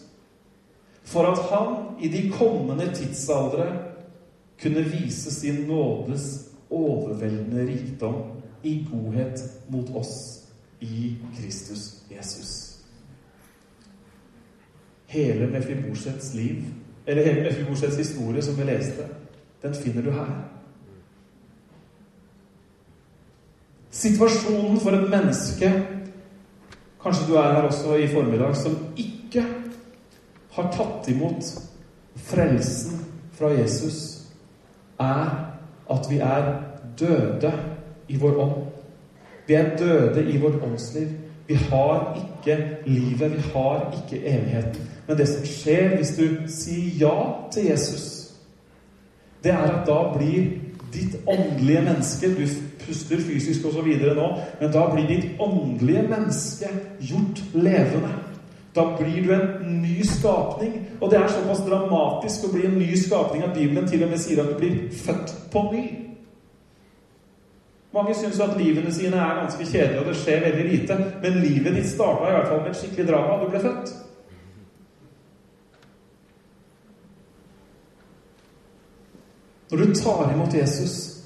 [1.03, 3.83] for at han i de kommende tidsaldre
[4.61, 8.15] kunne vise sin nådes overveldende rikdom
[8.63, 10.43] i godhet mot oss
[10.81, 12.77] i Kristus Jesus.
[15.05, 16.63] Hele Mefiborsets liv,
[17.05, 19.07] eller hele Mefiborsets historie, som vi leste,
[19.61, 20.43] den finner du her.
[23.91, 25.96] Situasjonen for et menneske
[27.07, 29.45] Kanskje du er her også i formiddag som ikke
[30.51, 31.45] har tatt imot
[32.19, 32.97] frelsen
[33.37, 33.99] fra Jesus,
[34.99, 35.29] er
[35.87, 36.49] at vi er
[36.99, 37.53] døde
[38.11, 38.57] i vår ånd.
[39.47, 41.07] Vi er døde i vårt åndsliv.
[41.47, 44.91] Vi har ikke livet, vi har ikke evigheten.
[45.07, 47.15] Men det som skjer hvis du sier ja
[47.55, 48.33] til Jesus,
[49.43, 50.57] det er at da blir
[50.93, 52.47] ditt åndelige menneske Du
[52.85, 53.87] puster fysisk osv.
[54.15, 54.27] nå,
[54.61, 56.69] men da blir ditt åndelige menneske
[56.99, 58.13] gjort levende.
[58.75, 60.87] Da blir du en ny skapning.
[61.01, 64.21] Og det er såpass dramatisk å bli en ny skapning at Bibelen til og med
[64.21, 65.85] sier at du blir født på ny.
[67.93, 70.97] Mange syns at livene sine er ganske kjedelige, og det skjer veldig lite.
[71.23, 73.39] Men livet ditt starta i hvert fall med et skikkelig drama.
[73.41, 73.95] Du ble født.
[79.71, 81.17] Når du tar imot Jesus,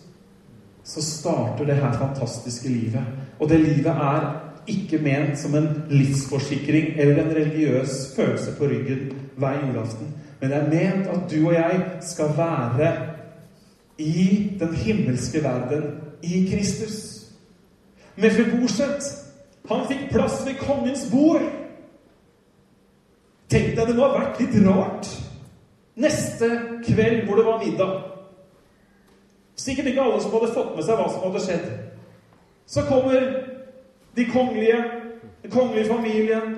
[0.83, 3.03] så starter det her fantastiske livet.
[3.39, 4.31] Og det livet er
[4.67, 10.13] ikke ment som en livsforsikring eller en religiøs følelse på ryggen hver julaften.
[10.41, 12.91] Men det er ment at du og jeg skal være
[13.97, 15.83] i den himmelske verden
[16.23, 17.27] i Kristus.
[18.15, 19.03] Mefiborset,
[19.69, 21.45] han fikk plass ved kongens bord.
[23.49, 25.09] Tenk deg, det må ha vært litt rart
[26.01, 26.47] neste
[26.85, 28.10] kveld hvor det var middag.
[29.61, 31.69] Sikkert ikke alle som hadde fått med seg hva som hadde skjedd.
[32.65, 33.25] Så kommer
[34.15, 34.79] de kongelige,
[35.43, 36.55] den kongelige familien.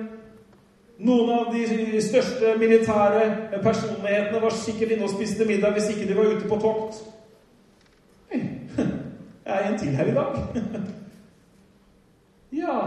[1.04, 6.16] Noen av de største militære personlighetene var sikkert inne og spiste middag hvis ikke de
[6.16, 7.00] var ute på tokt.
[9.44, 10.38] Jeg er en til her i dag.
[12.54, 12.80] Ja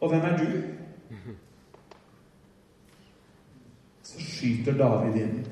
[0.00, 0.46] Og hvem er du?
[4.02, 5.46] Så skyter David inn.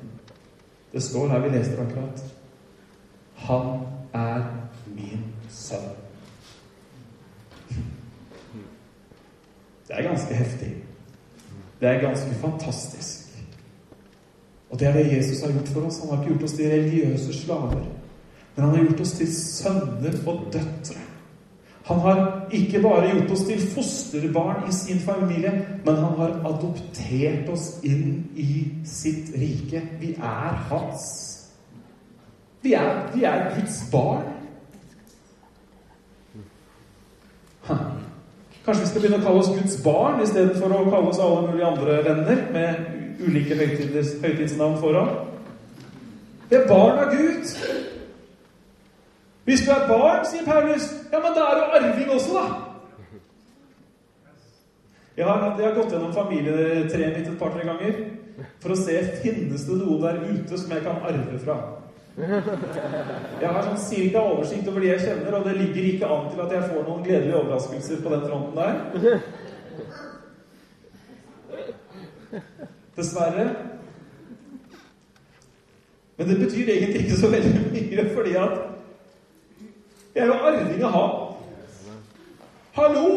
[0.91, 2.34] Det står her vi leste akkurat.
[3.35, 3.79] Han
[4.13, 4.43] er
[4.95, 5.91] min sønn.
[9.87, 10.75] Det er ganske heftig.
[11.79, 13.25] Det er ganske fantastisk.
[14.69, 15.99] Og det er det Jesus har gjort for oss.
[15.99, 17.85] Han har ikke gjort oss til religiøse slaver.
[18.55, 21.01] Men han har gjort oss til sønner og døtre.
[21.85, 25.51] Han har ikke bare gjort oss til fosterbarn i sin familie,
[25.85, 29.83] men han har adoptert oss inn i sitt rike.
[29.99, 31.24] Vi er hans.
[32.65, 34.23] Vi er, vi er Guds barn.
[38.65, 41.67] Kanskje vi skal begynne å kalle oss Guds barn istedenfor å kalle oss alle mulige
[41.69, 45.13] andre venner med ulike høytidsnavn foran?
[46.49, 47.53] Vi er barn av Gud.
[49.45, 52.45] Hvis du er barn, sier Paulus, ja, men da er du arving også, da.
[55.15, 58.05] Jeg har, jeg har gått gjennom familietreet mitt et par-tre ganger
[58.59, 61.61] for å se finnes det noen der ute som jeg kan arve fra.
[62.15, 66.43] Jeg har sånn cirka oversikt over de jeg kjenner, og det ligger ikke an til
[66.45, 68.75] at jeg får noen gledelige overraskelser på den fronten der.
[72.95, 73.45] Dessverre.
[76.15, 78.55] Men det betyr egentlig ikke så veldig mye, fordi at
[80.15, 81.11] jeg er jo arving av ham.
[82.77, 83.07] Hallo!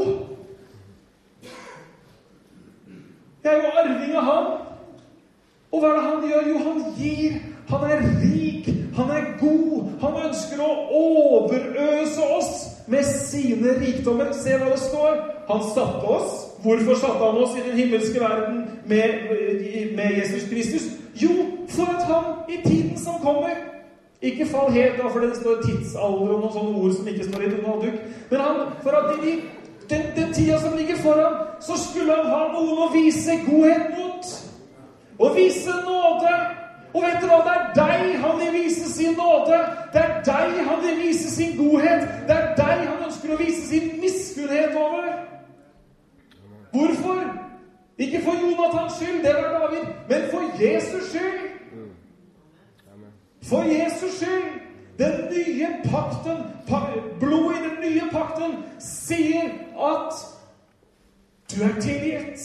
[3.44, 4.50] Jeg er jo arving av ham.
[5.70, 6.50] Og hva er det han gjør?
[6.50, 7.38] Jo, han gir.
[7.68, 8.87] Han er rik.
[8.98, 9.88] Han er god.
[10.02, 12.52] Han ønsker å overøse oss
[12.90, 14.32] med sine rikdommer.
[14.34, 15.20] Se hva det står.
[15.48, 16.34] Han satte oss.
[16.64, 19.30] Hvorfor satte han oss i den himmelske verden med,
[19.96, 20.88] med Jesus Kristus?
[21.14, 21.30] Jo,
[21.70, 23.54] for at han i tiden som kommer
[24.22, 27.44] ikke fall helt av, for det står tidsalder og noen sånne ord som ikke står
[27.46, 28.00] i Donald Duck.
[28.32, 29.34] Men han, for at i de
[29.90, 34.32] den, den tida som ligger foran, så skulle han ha noen å vise godhet mot.
[35.18, 36.34] Å vise nåde.
[36.94, 37.40] Og vet du hva?
[37.44, 39.58] Det er deg han vil vise sin nåde.
[39.92, 42.06] Det er deg han vil vise sin godhet.
[42.28, 45.10] Det er deg han ønsker å vise sin miskunnhet over.
[46.72, 47.20] Hvorfor?
[47.98, 51.44] Ikke for Jonathans skyld, det var David, men for Jesus skyld.
[53.42, 54.54] For Jesus skyld.
[54.98, 56.38] Den nye pakten,
[57.20, 60.14] blodet i den nye pakten, sier at
[61.50, 62.40] du er tilgitt.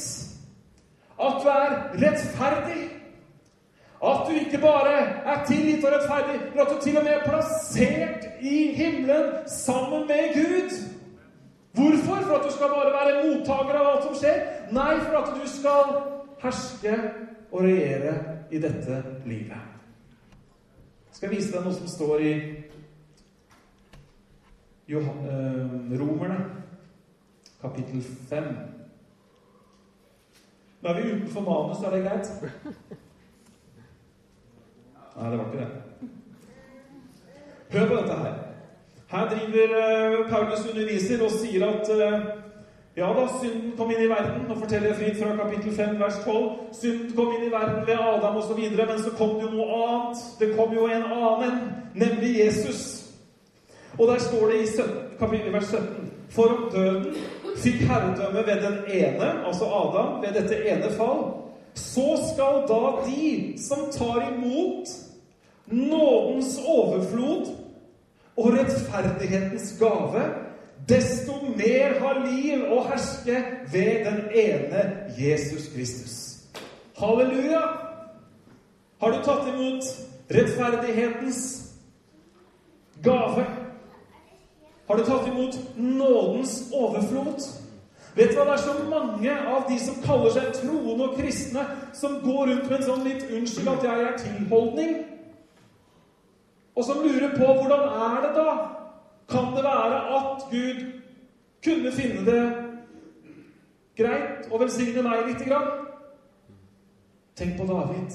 [1.22, 1.72] At du er
[2.04, 3.03] rettferdig.
[4.04, 4.96] At du ikke bare
[5.32, 10.08] er tilgitt og rettferdig, men at du til og med er plassert i himmelen sammen
[10.08, 10.74] med Gud.
[11.74, 12.18] Hvorfor?
[12.28, 14.42] For at du skal bare være mottaker av alt som skjer?
[14.76, 15.94] Nei, for at du skal
[16.44, 16.98] herske
[17.52, 18.14] og regjere
[18.52, 19.72] i dette livet.
[21.08, 22.34] Jeg skal vise deg noe som står i
[24.92, 25.10] eh,
[26.02, 26.40] Romerne,
[27.62, 28.52] kapittel 5.
[30.84, 32.28] Nå er vi utenfor manus, er det greit?
[35.16, 36.10] Nei, det var ikke det.
[37.74, 38.34] Hør på dette her.
[39.14, 42.26] Her driver uh, Paulus underviser og sier at uh,
[42.98, 44.44] ja da, synden kom inn i verden.
[44.48, 46.50] Nå forteller jeg fritt fra kapittel 5, vers 12.
[46.78, 50.26] Synden kom inn i verden ved Adam osv., men så kom det jo noe annet.
[50.40, 51.62] Det kom jo en annen,
[51.98, 52.84] nemlig Jesus.
[53.98, 57.16] Og der står det i 17, kapittel, vers 17 For om døden
[57.62, 61.43] fikk herredømme ved den ene, altså Adam, ved dette ene fall,
[61.74, 64.90] så skal da de som tar imot
[65.66, 67.46] nådens overflod
[68.38, 70.24] og rettferdighetens gave,
[70.90, 74.84] desto mer ha liv og herske ved den ene
[75.18, 76.40] Jesus Kristus.
[76.98, 77.62] Halleluja!
[79.02, 79.84] Har du tatt imot
[80.32, 81.42] rettferdighetens
[83.04, 83.46] gave?
[84.88, 87.63] Har du tatt imot nådens overflod?
[88.16, 91.66] Vet du hva, Det er så mange av de som kaller seg troende og kristne,
[91.94, 95.06] som går rundt med en sånn litt 'unnskyld at jeg er tilholdning'.
[96.76, 98.70] Og som lurer på hvordan er det da?
[99.30, 101.02] Kan det være at Gud
[101.64, 102.54] kunne finne det
[103.98, 105.68] greit å velsigne meg lite grann?
[107.36, 108.12] Tenk på David.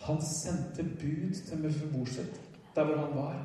[0.00, 2.40] Han sendte bud til Mefiboset
[2.74, 3.36] der hvor han var.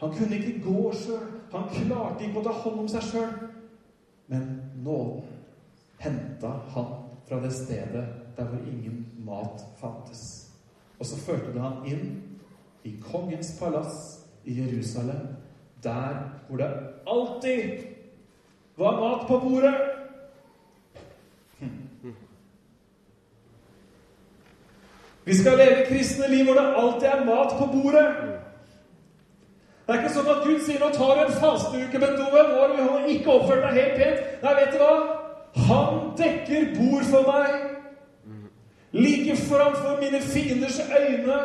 [0.00, 1.26] Han kunne ikke gå sjøl.
[1.52, 3.34] Han klarte ikke å ta hånd om seg sjøl.
[4.26, 5.22] Men nåden
[5.98, 6.84] henta han
[7.28, 10.50] fra det stedet der hvor ingen mat fantes.
[10.98, 12.22] Og så førte det han inn
[12.84, 15.26] i kongens palass i Jerusalem,
[15.82, 16.18] der
[16.48, 16.70] hvor det
[17.06, 17.84] alltid
[18.76, 19.74] var mat på bordet.
[25.24, 28.41] Vi skal leve kristne liv hvor det alltid er mat på bordet.
[29.86, 33.02] Det er ikke sånn at Gud sier 'nå tar du en fasteuke, Beethoven', nå har
[33.02, 34.42] du ikke oppført deg helt pent.
[34.42, 34.94] Nei, vet du hva?
[35.68, 37.72] Han dekker bord for meg.
[38.92, 41.38] Like framfor mine fienders øyne.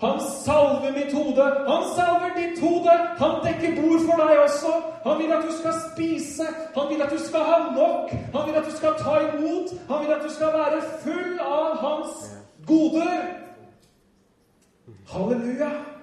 [0.00, 1.42] Han salver mitt hode.
[1.68, 2.90] Han salver ditt hode.
[3.18, 4.72] Han dekker bord for deg også.
[5.06, 6.46] Han vil at du skal spise.
[6.76, 8.10] Han vil at du skal ha nok.
[8.34, 9.68] Han vil at du skal ta imot.
[9.90, 12.32] Han vil at du skal være full av hans
[12.66, 13.20] goder.
[15.12, 15.95] Halleluja.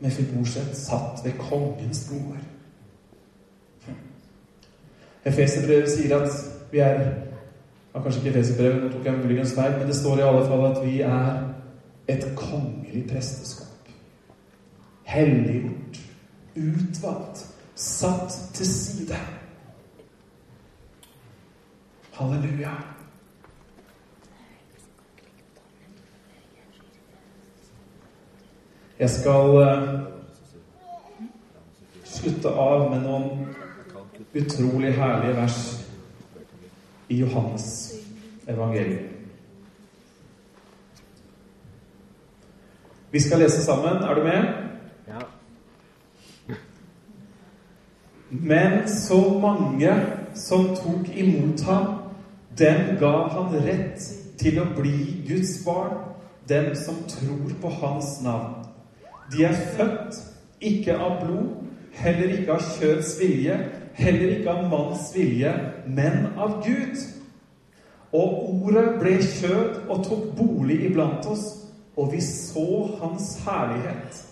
[0.00, 2.38] Mefiboset satt ved kongens bord.
[5.24, 6.30] Efeserbrevet sier at
[6.72, 7.00] vi er
[7.94, 10.64] ja, Kanskje ikke Efeserbrevet, nå tok jeg muligens feil, men det står i alle fall
[10.70, 11.40] at vi er
[12.08, 13.90] et kongelig presteskap.
[15.10, 16.00] Helliggjort,
[16.56, 17.42] utvalgt,
[17.74, 19.18] satt til side.
[22.12, 22.99] Halleluja.
[29.00, 30.00] Jeg skal uh,
[32.04, 33.46] slutte av med noen
[34.36, 35.60] utrolig herlige vers
[37.08, 37.94] i Johannes
[38.44, 39.08] evangelium.
[43.10, 44.02] Vi skal lese sammen.
[44.04, 44.44] Er du med?
[45.08, 45.24] Ja.
[48.28, 49.96] Men så mange
[50.34, 51.86] som tok imot ham,
[52.58, 56.02] dem ga han rett til å bli Guds barn,
[56.48, 58.69] dem som tror på hans navn.
[59.32, 60.16] De er født
[60.60, 61.52] ikke av blod,
[61.92, 63.56] heller ikke av kjøds vilje,
[64.00, 65.52] heller ikke av manns vilje,
[65.86, 66.98] men av Gud.
[68.16, 71.46] Og ordet ble kjød og tok bolig iblant oss,
[71.96, 72.66] og vi så
[73.00, 74.24] hans herlighet.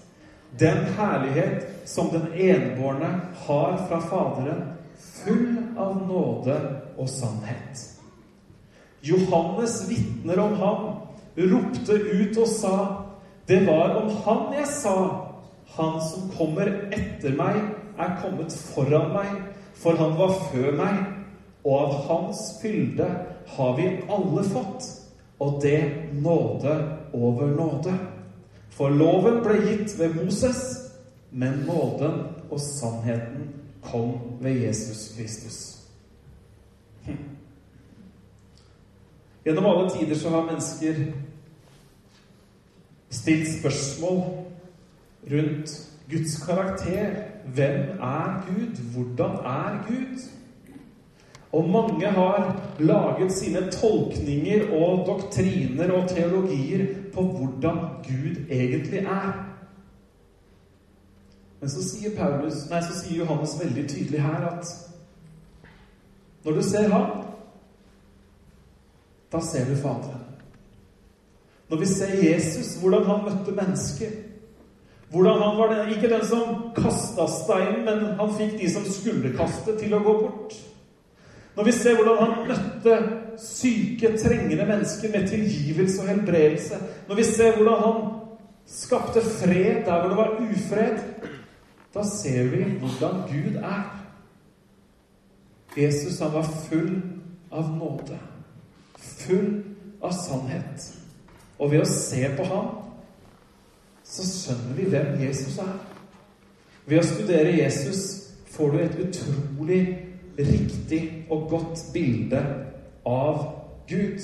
[0.58, 3.10] Den herlighet som den enbårne
[3.46, 4.64] har fra Faderen,
[4.98, 6.56] full av nåde
[6.98, 7.84] og sannhet.
[9.04, 10.88] Johannes vitner om ham,
[11.38, 13.07] ropte ut og sa:"
[13.48, 15.24] Det var om han jeg sa:"
[15.68, 17.56] Han som kommer etter meg,
[17.98, 19.42] er kommet foran meg,
[19.74, 20.96] for han var før meg,
[21.64, 23.06] og av hans fylde
[23.46, 24.88] har vi alle fått,
[25.38, 27.94] og det nåde over nåde.
[28.70, 30.92] For loven ble gitt ved Moses,
[31.30, 32.20] men nåden
[32.50, 33.48] og sannheten
[33.82, 35.58] kom ved Jesus Kristus.
[37.06, 37.18] Hm.
[39.44, 40.94] Gjennom alle tider så har mennesker
[43.10, 44.22] stilt spørsmål
[45.32, 47.22] rundt Guds karakter.
[47.54, 48.82] Hvem er Gud?
[48.94, 50.18] Hvordan er Gud?
[51.52, 59.44] Og mange har laget sine tolkninger og doktriner og teologier på hvordan Gud egentlig er.
[61.60, 64.74] Men så sier, Paulus, nei, så sier Johannes veldig tydelig her at
[66.44, 67.24] når du ser ham,
[69.32, 70.17] da ser du Faderen.
[71.68, 74.16] Når vi ser Jesus, hvordan han møtte mennesker
[75.10, 79.32] hvordan han var den, ikke den som kasta steinen, men han fikk de som skulle
[79.36, 80.56] kaste, til å gå bort.
[81.56, 82.98] Når vi ser hvordan han møtte
[83.40, 86.76] syke, trengende mennesker med tilgivelse og helbredelse
[87.08, 88.04] Når vi ser hvordan han
[88.66, 91.00] skapte fred der hvor det var ufred
[91.94, 93.82] Da ser vi hvordan Gud er.
[95.76, 97.02] Jesus han var full
[97.50, 98.18] av nåde.
[98.98, 99.50] Full
[100.02, 100.97] av sannhet.
[101.58, 102.68] Og ved å se på ham
[104.08, 105.74] så skjønner vi hvem Jesus er.
[106.88, 108.04] Ved å studere Jesus
[108.54, 109.82] får du et utrolig
[110.38, 112.40] riktig og godt bilde
[113.06, 113.42] av
[113.88, 114.22] Gud.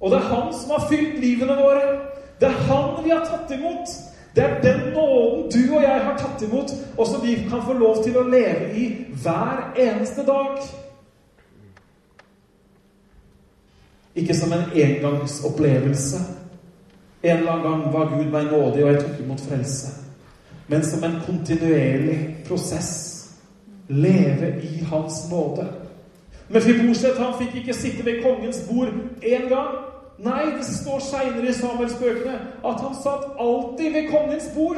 [0.00, 1.98] Og det er Han som har fylt livene våre.
[2.40, 3.90] Det er Han vi har tatt imot.
[4.34, 7.72] Det er den nåden du og jeg har tatt imot, og som vi kan få
[7.72, 8.84] lov til å leve i
[9.22, 10.60] hver eneste dag.
[14.14, 16.18] Ikke som en engangsopplevelse,
[17.22, 19.92] en eller annen gang var Gud meg nådig, og jeg tok imot frelse.
[20.68, 23.06] Men som en kontinuerlig prosess.
[23.88, 25.66] Leve i Hans nåde.
[26.48, 28.88] Men Fiborset han fikk ikke sitte ved kongens bord
[29.22, 29.74] én gang.
[30.18, 34.76] Nei, det står seinere i Samuelsbøkene at han satt alltid ved kongens bord.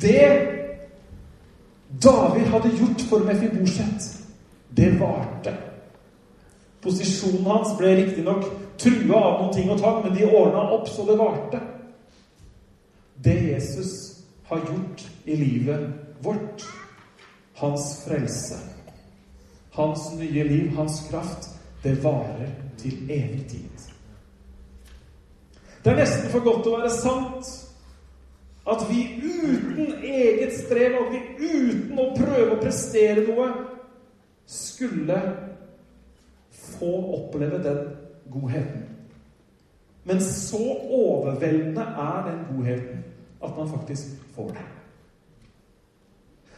[0.00, 0.48] Det
[2.02, 4.10] David hadde gjort for Mefiborset,
[4.76, 5.67] det varte.
[6.82, 8.46] Posisjonen hans ble riktignok
[8.78, 11.60] trua av noen ting og tang, men de ordna opp så det varte.
[13.18, 13.94] Det Jesus
[14.48, 15.88] har gjort i livet
[16.22, 16.64] vårt,
[17.58, 18.58] hans frelse,
[19.74, 21.50] hans nye liv, hans kraft,
[21.82, 23.88] det varer til evig tid.
[25.82, 27.50] Det er nesten for godt å være sant
[28.68, 33.46] at vi uten eget strev, og vi uten å prøve å prestere noe,
[34.48, 35.16] skulle
[36.76, 37.80] få oppleve den
[38.32, 38.84] godheten.
[40.08, 43.04] Men så overveldende er den godheten
[43.44, 44.66] at man faktisk får det.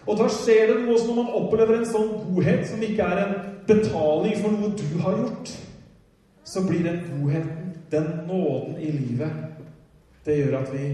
[0.07, 3.35] Og da skjer det noe når man opplever en sånn godhet som ikke er en
[3.69, 5.53] betaling for noe du har gjort.
[6.45, 9.35] Så blir den godheten, den nåden i livet,
[10.25, 10.87] det gjør at vi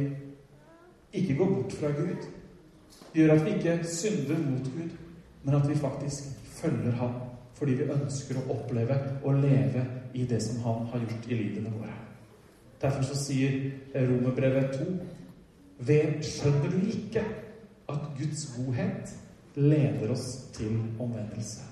[1.16, 2.26] ikke går bort fra Gud.
[3.12, 4.92] Det gjør at vi ikke synder mot Gud,
[5.44, 7.14] men at vi faktisk følger Ham
[7.56, 9.84] fordi vi ønsker å oppleve og leve
[10.16, 11.94] i det som Han har gjort i livene våre.
[12.80, 13.56] Derfor så sier
[13.94, 14.86] Romerbrevet 2.:
[15.78, 17.22] Ved skjønner du ikke
[17.88, 19.14] at Guds godhet
[19.56, 21.64] leder oss til omvendelse?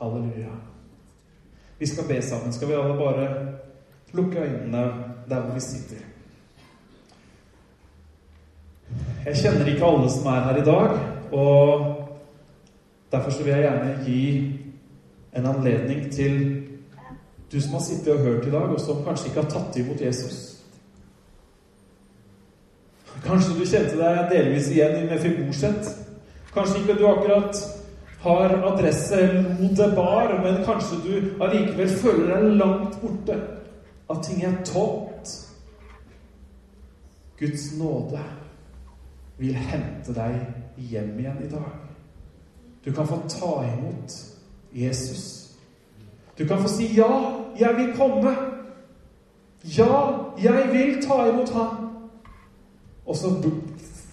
[0.00, 0.56] Halleluja.
[1.78, 2.52] Vi skal be sammen.
[2.52, 3.28] Skal vi alle bare
[4.12, 4.84] lukke øynene
[5.28, 6.00] der hvor vi sitter?
[9.24, 10.98] Jeg kjenner ikke alle som er her i dag,
[11.32, 11.93] og
[13.14, 14.22] Derfor vil jeg gjerne gi
[15.36, 16.40] en anledning til
[17.52, 20.00] du som har sittet og hørt i dag, og som kanskje ikke har tatt imot
[20.02, 20.40] Jesus.
[23.22, 25.92] Kanskje du kjente deg delvis igjen i Mefiboset.
[26.54, 27.60] Kanskje ikke du akkurat
[28.24, 29.20] har adresse
[29.60, 33.38] Lodebar, men kanskje du allikevel føler deg langt borte.
[34.10, 35.30] At ting er tomt.
[37.38, 38.26] Guds nåde
[39.38, 40.42] vil hente deg
[40.90, 41.83] hjem igjen i dag.
[42.84, 44.12] Du kan få ta imot
[44.72, 45.50] Jesus.
[46.38, 48.36] Du kan få si 'Ja, jeg vil komme'.
[49.78, 51.90] Ja, jeg vil ta imot ham.
[53.06, 53.50] Og så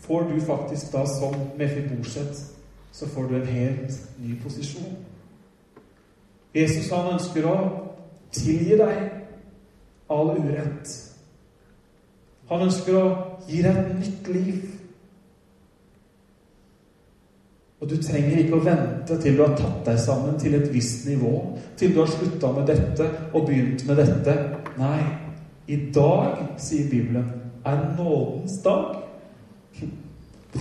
[0.02, 2.52] får du faktisk da, som Mefiboset,
[2.92, 4.98] så får du en helt ny posisjon.
[6.56, 7.58] Jesus han ønsker å
[8.32, 9.12] tilgi deg
[10.10, 10.92] all urett.
[12.50, 13.06] Han ønsker å
[13.48, 14.71] gi deg et nytt liv.
[17.82, 21.08] Og du trenger ikke å vente til du har tatt deg sammen til et visst
[21.10, 21.34] nivå,
[21.78, 24.36] til du har slutta med dette og begynt med dette.
[24.78, 25.00] Nei,
[25.66, 27.26] i dag, sier Bibelen,
[27.66, 29.00] er nådens dag.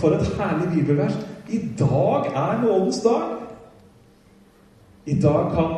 [0.01, 1.13] For et herlig bibelvers.
[1.51, 3.37] I dag er nådens dag.
[5.05, 5.71] I dag kan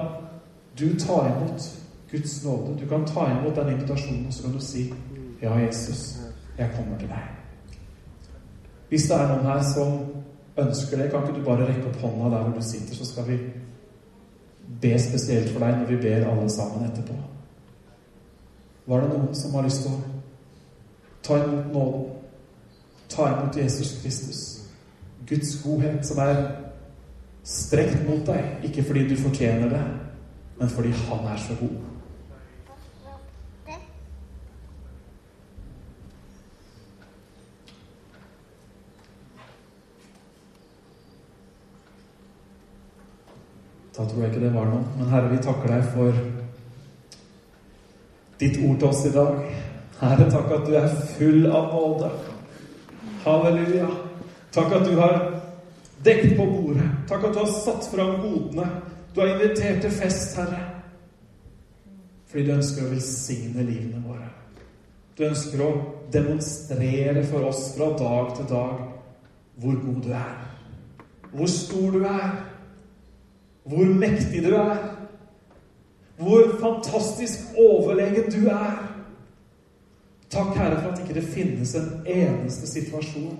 [0.79, 1.69] du ta imot
[2.11, 2.79] Guds nåde.
[2.79, 4.93] Du kan ta imot den invitasjonen, og så kan du si
[5.41, 6.19] Ja, Jesus,
[6.57, 7.23] jeg kommer til deg.
[8.89, 10.22] Hvis det er noen her som
[10.57, 13.27] ønsker det, kan ikke du bare rekke opp hånda der hvor du sitter, så skal
[13.27, 13.37] vi
[14.81, 17.15] be spesielt for deg når vi ber alle sammen etterpå.
[18.87, 20.01] Var det noen som har lyst til å
[21.23, 22.09] ta imot nåden?
[23.09, 24.43] Ta imot Jesus Kristus.
[25.27, 26.41] Guds godhet som er
[27.43, 29.83] strekt mot deg, ikke fordi du fortjener det,
[30.59, 31.92] men fordi Han er så god.
[43.97, 44.85] Da tror jeg ikke det var noe.
[44.97, 46.21] Men Herre, vi takker deg for
[48.41, 49.43] ditt ord til oss i dag.
[49.99, 52.09] Herre, takk at du er full av nåde.
[53.23, 53.89] Halleluja.
[54.53, 55.19] Takk at du har
[56.05, 56.87] dekket på bordet.
[57.09, 58.65] Takk at du har satt fram godene.
[59.13, 60.63] Du har invitert til fest, Herre.
[62.31, 64.31] Fordi du ønsker å velsigne livene våre.
[65.13, 65.69] Du ønsker å
[66.13, 68.81] demonstrere for oss fra dag til dag
[69.61, 70.33] hvor god du er.
[71.33, 72.33] Hvor stor du er
[73.63, 74.77] hvor mektig du er.
[76.17, 78.99] Hvor fantastisk overlegen du er.
[80.29, 83.37] Takk, Herre, for at ikke det finnes en eneste situasjon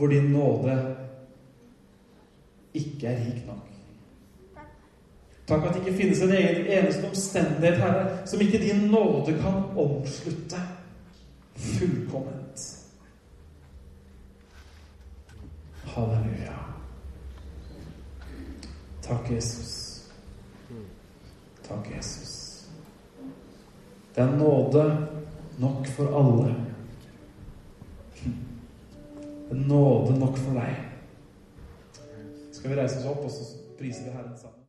[0.00, 0.96] hvor din nåde
[2.74, 3.66] ikke er rik nok.
[5.46, 10.56] Takk at det ikke finnes en eneste omstendighet, Herre, som ikke din nåde kan omslutte
[11.56, 12.86] fullkomment.
[15.84, 16.69] Halleluja.
[19.10, 20.06] Takk, Jesus.
[21.66, 22.68] Takk, Jesus.
[24.14, 25.08] Det er nåde
[25.58, 26.54] nok for alle.
[29.50, 30.76] Det er Nåde nok for deg.
[32.52, 34.56] Skal vi reise oss opp, og så priser vi Herren sammen?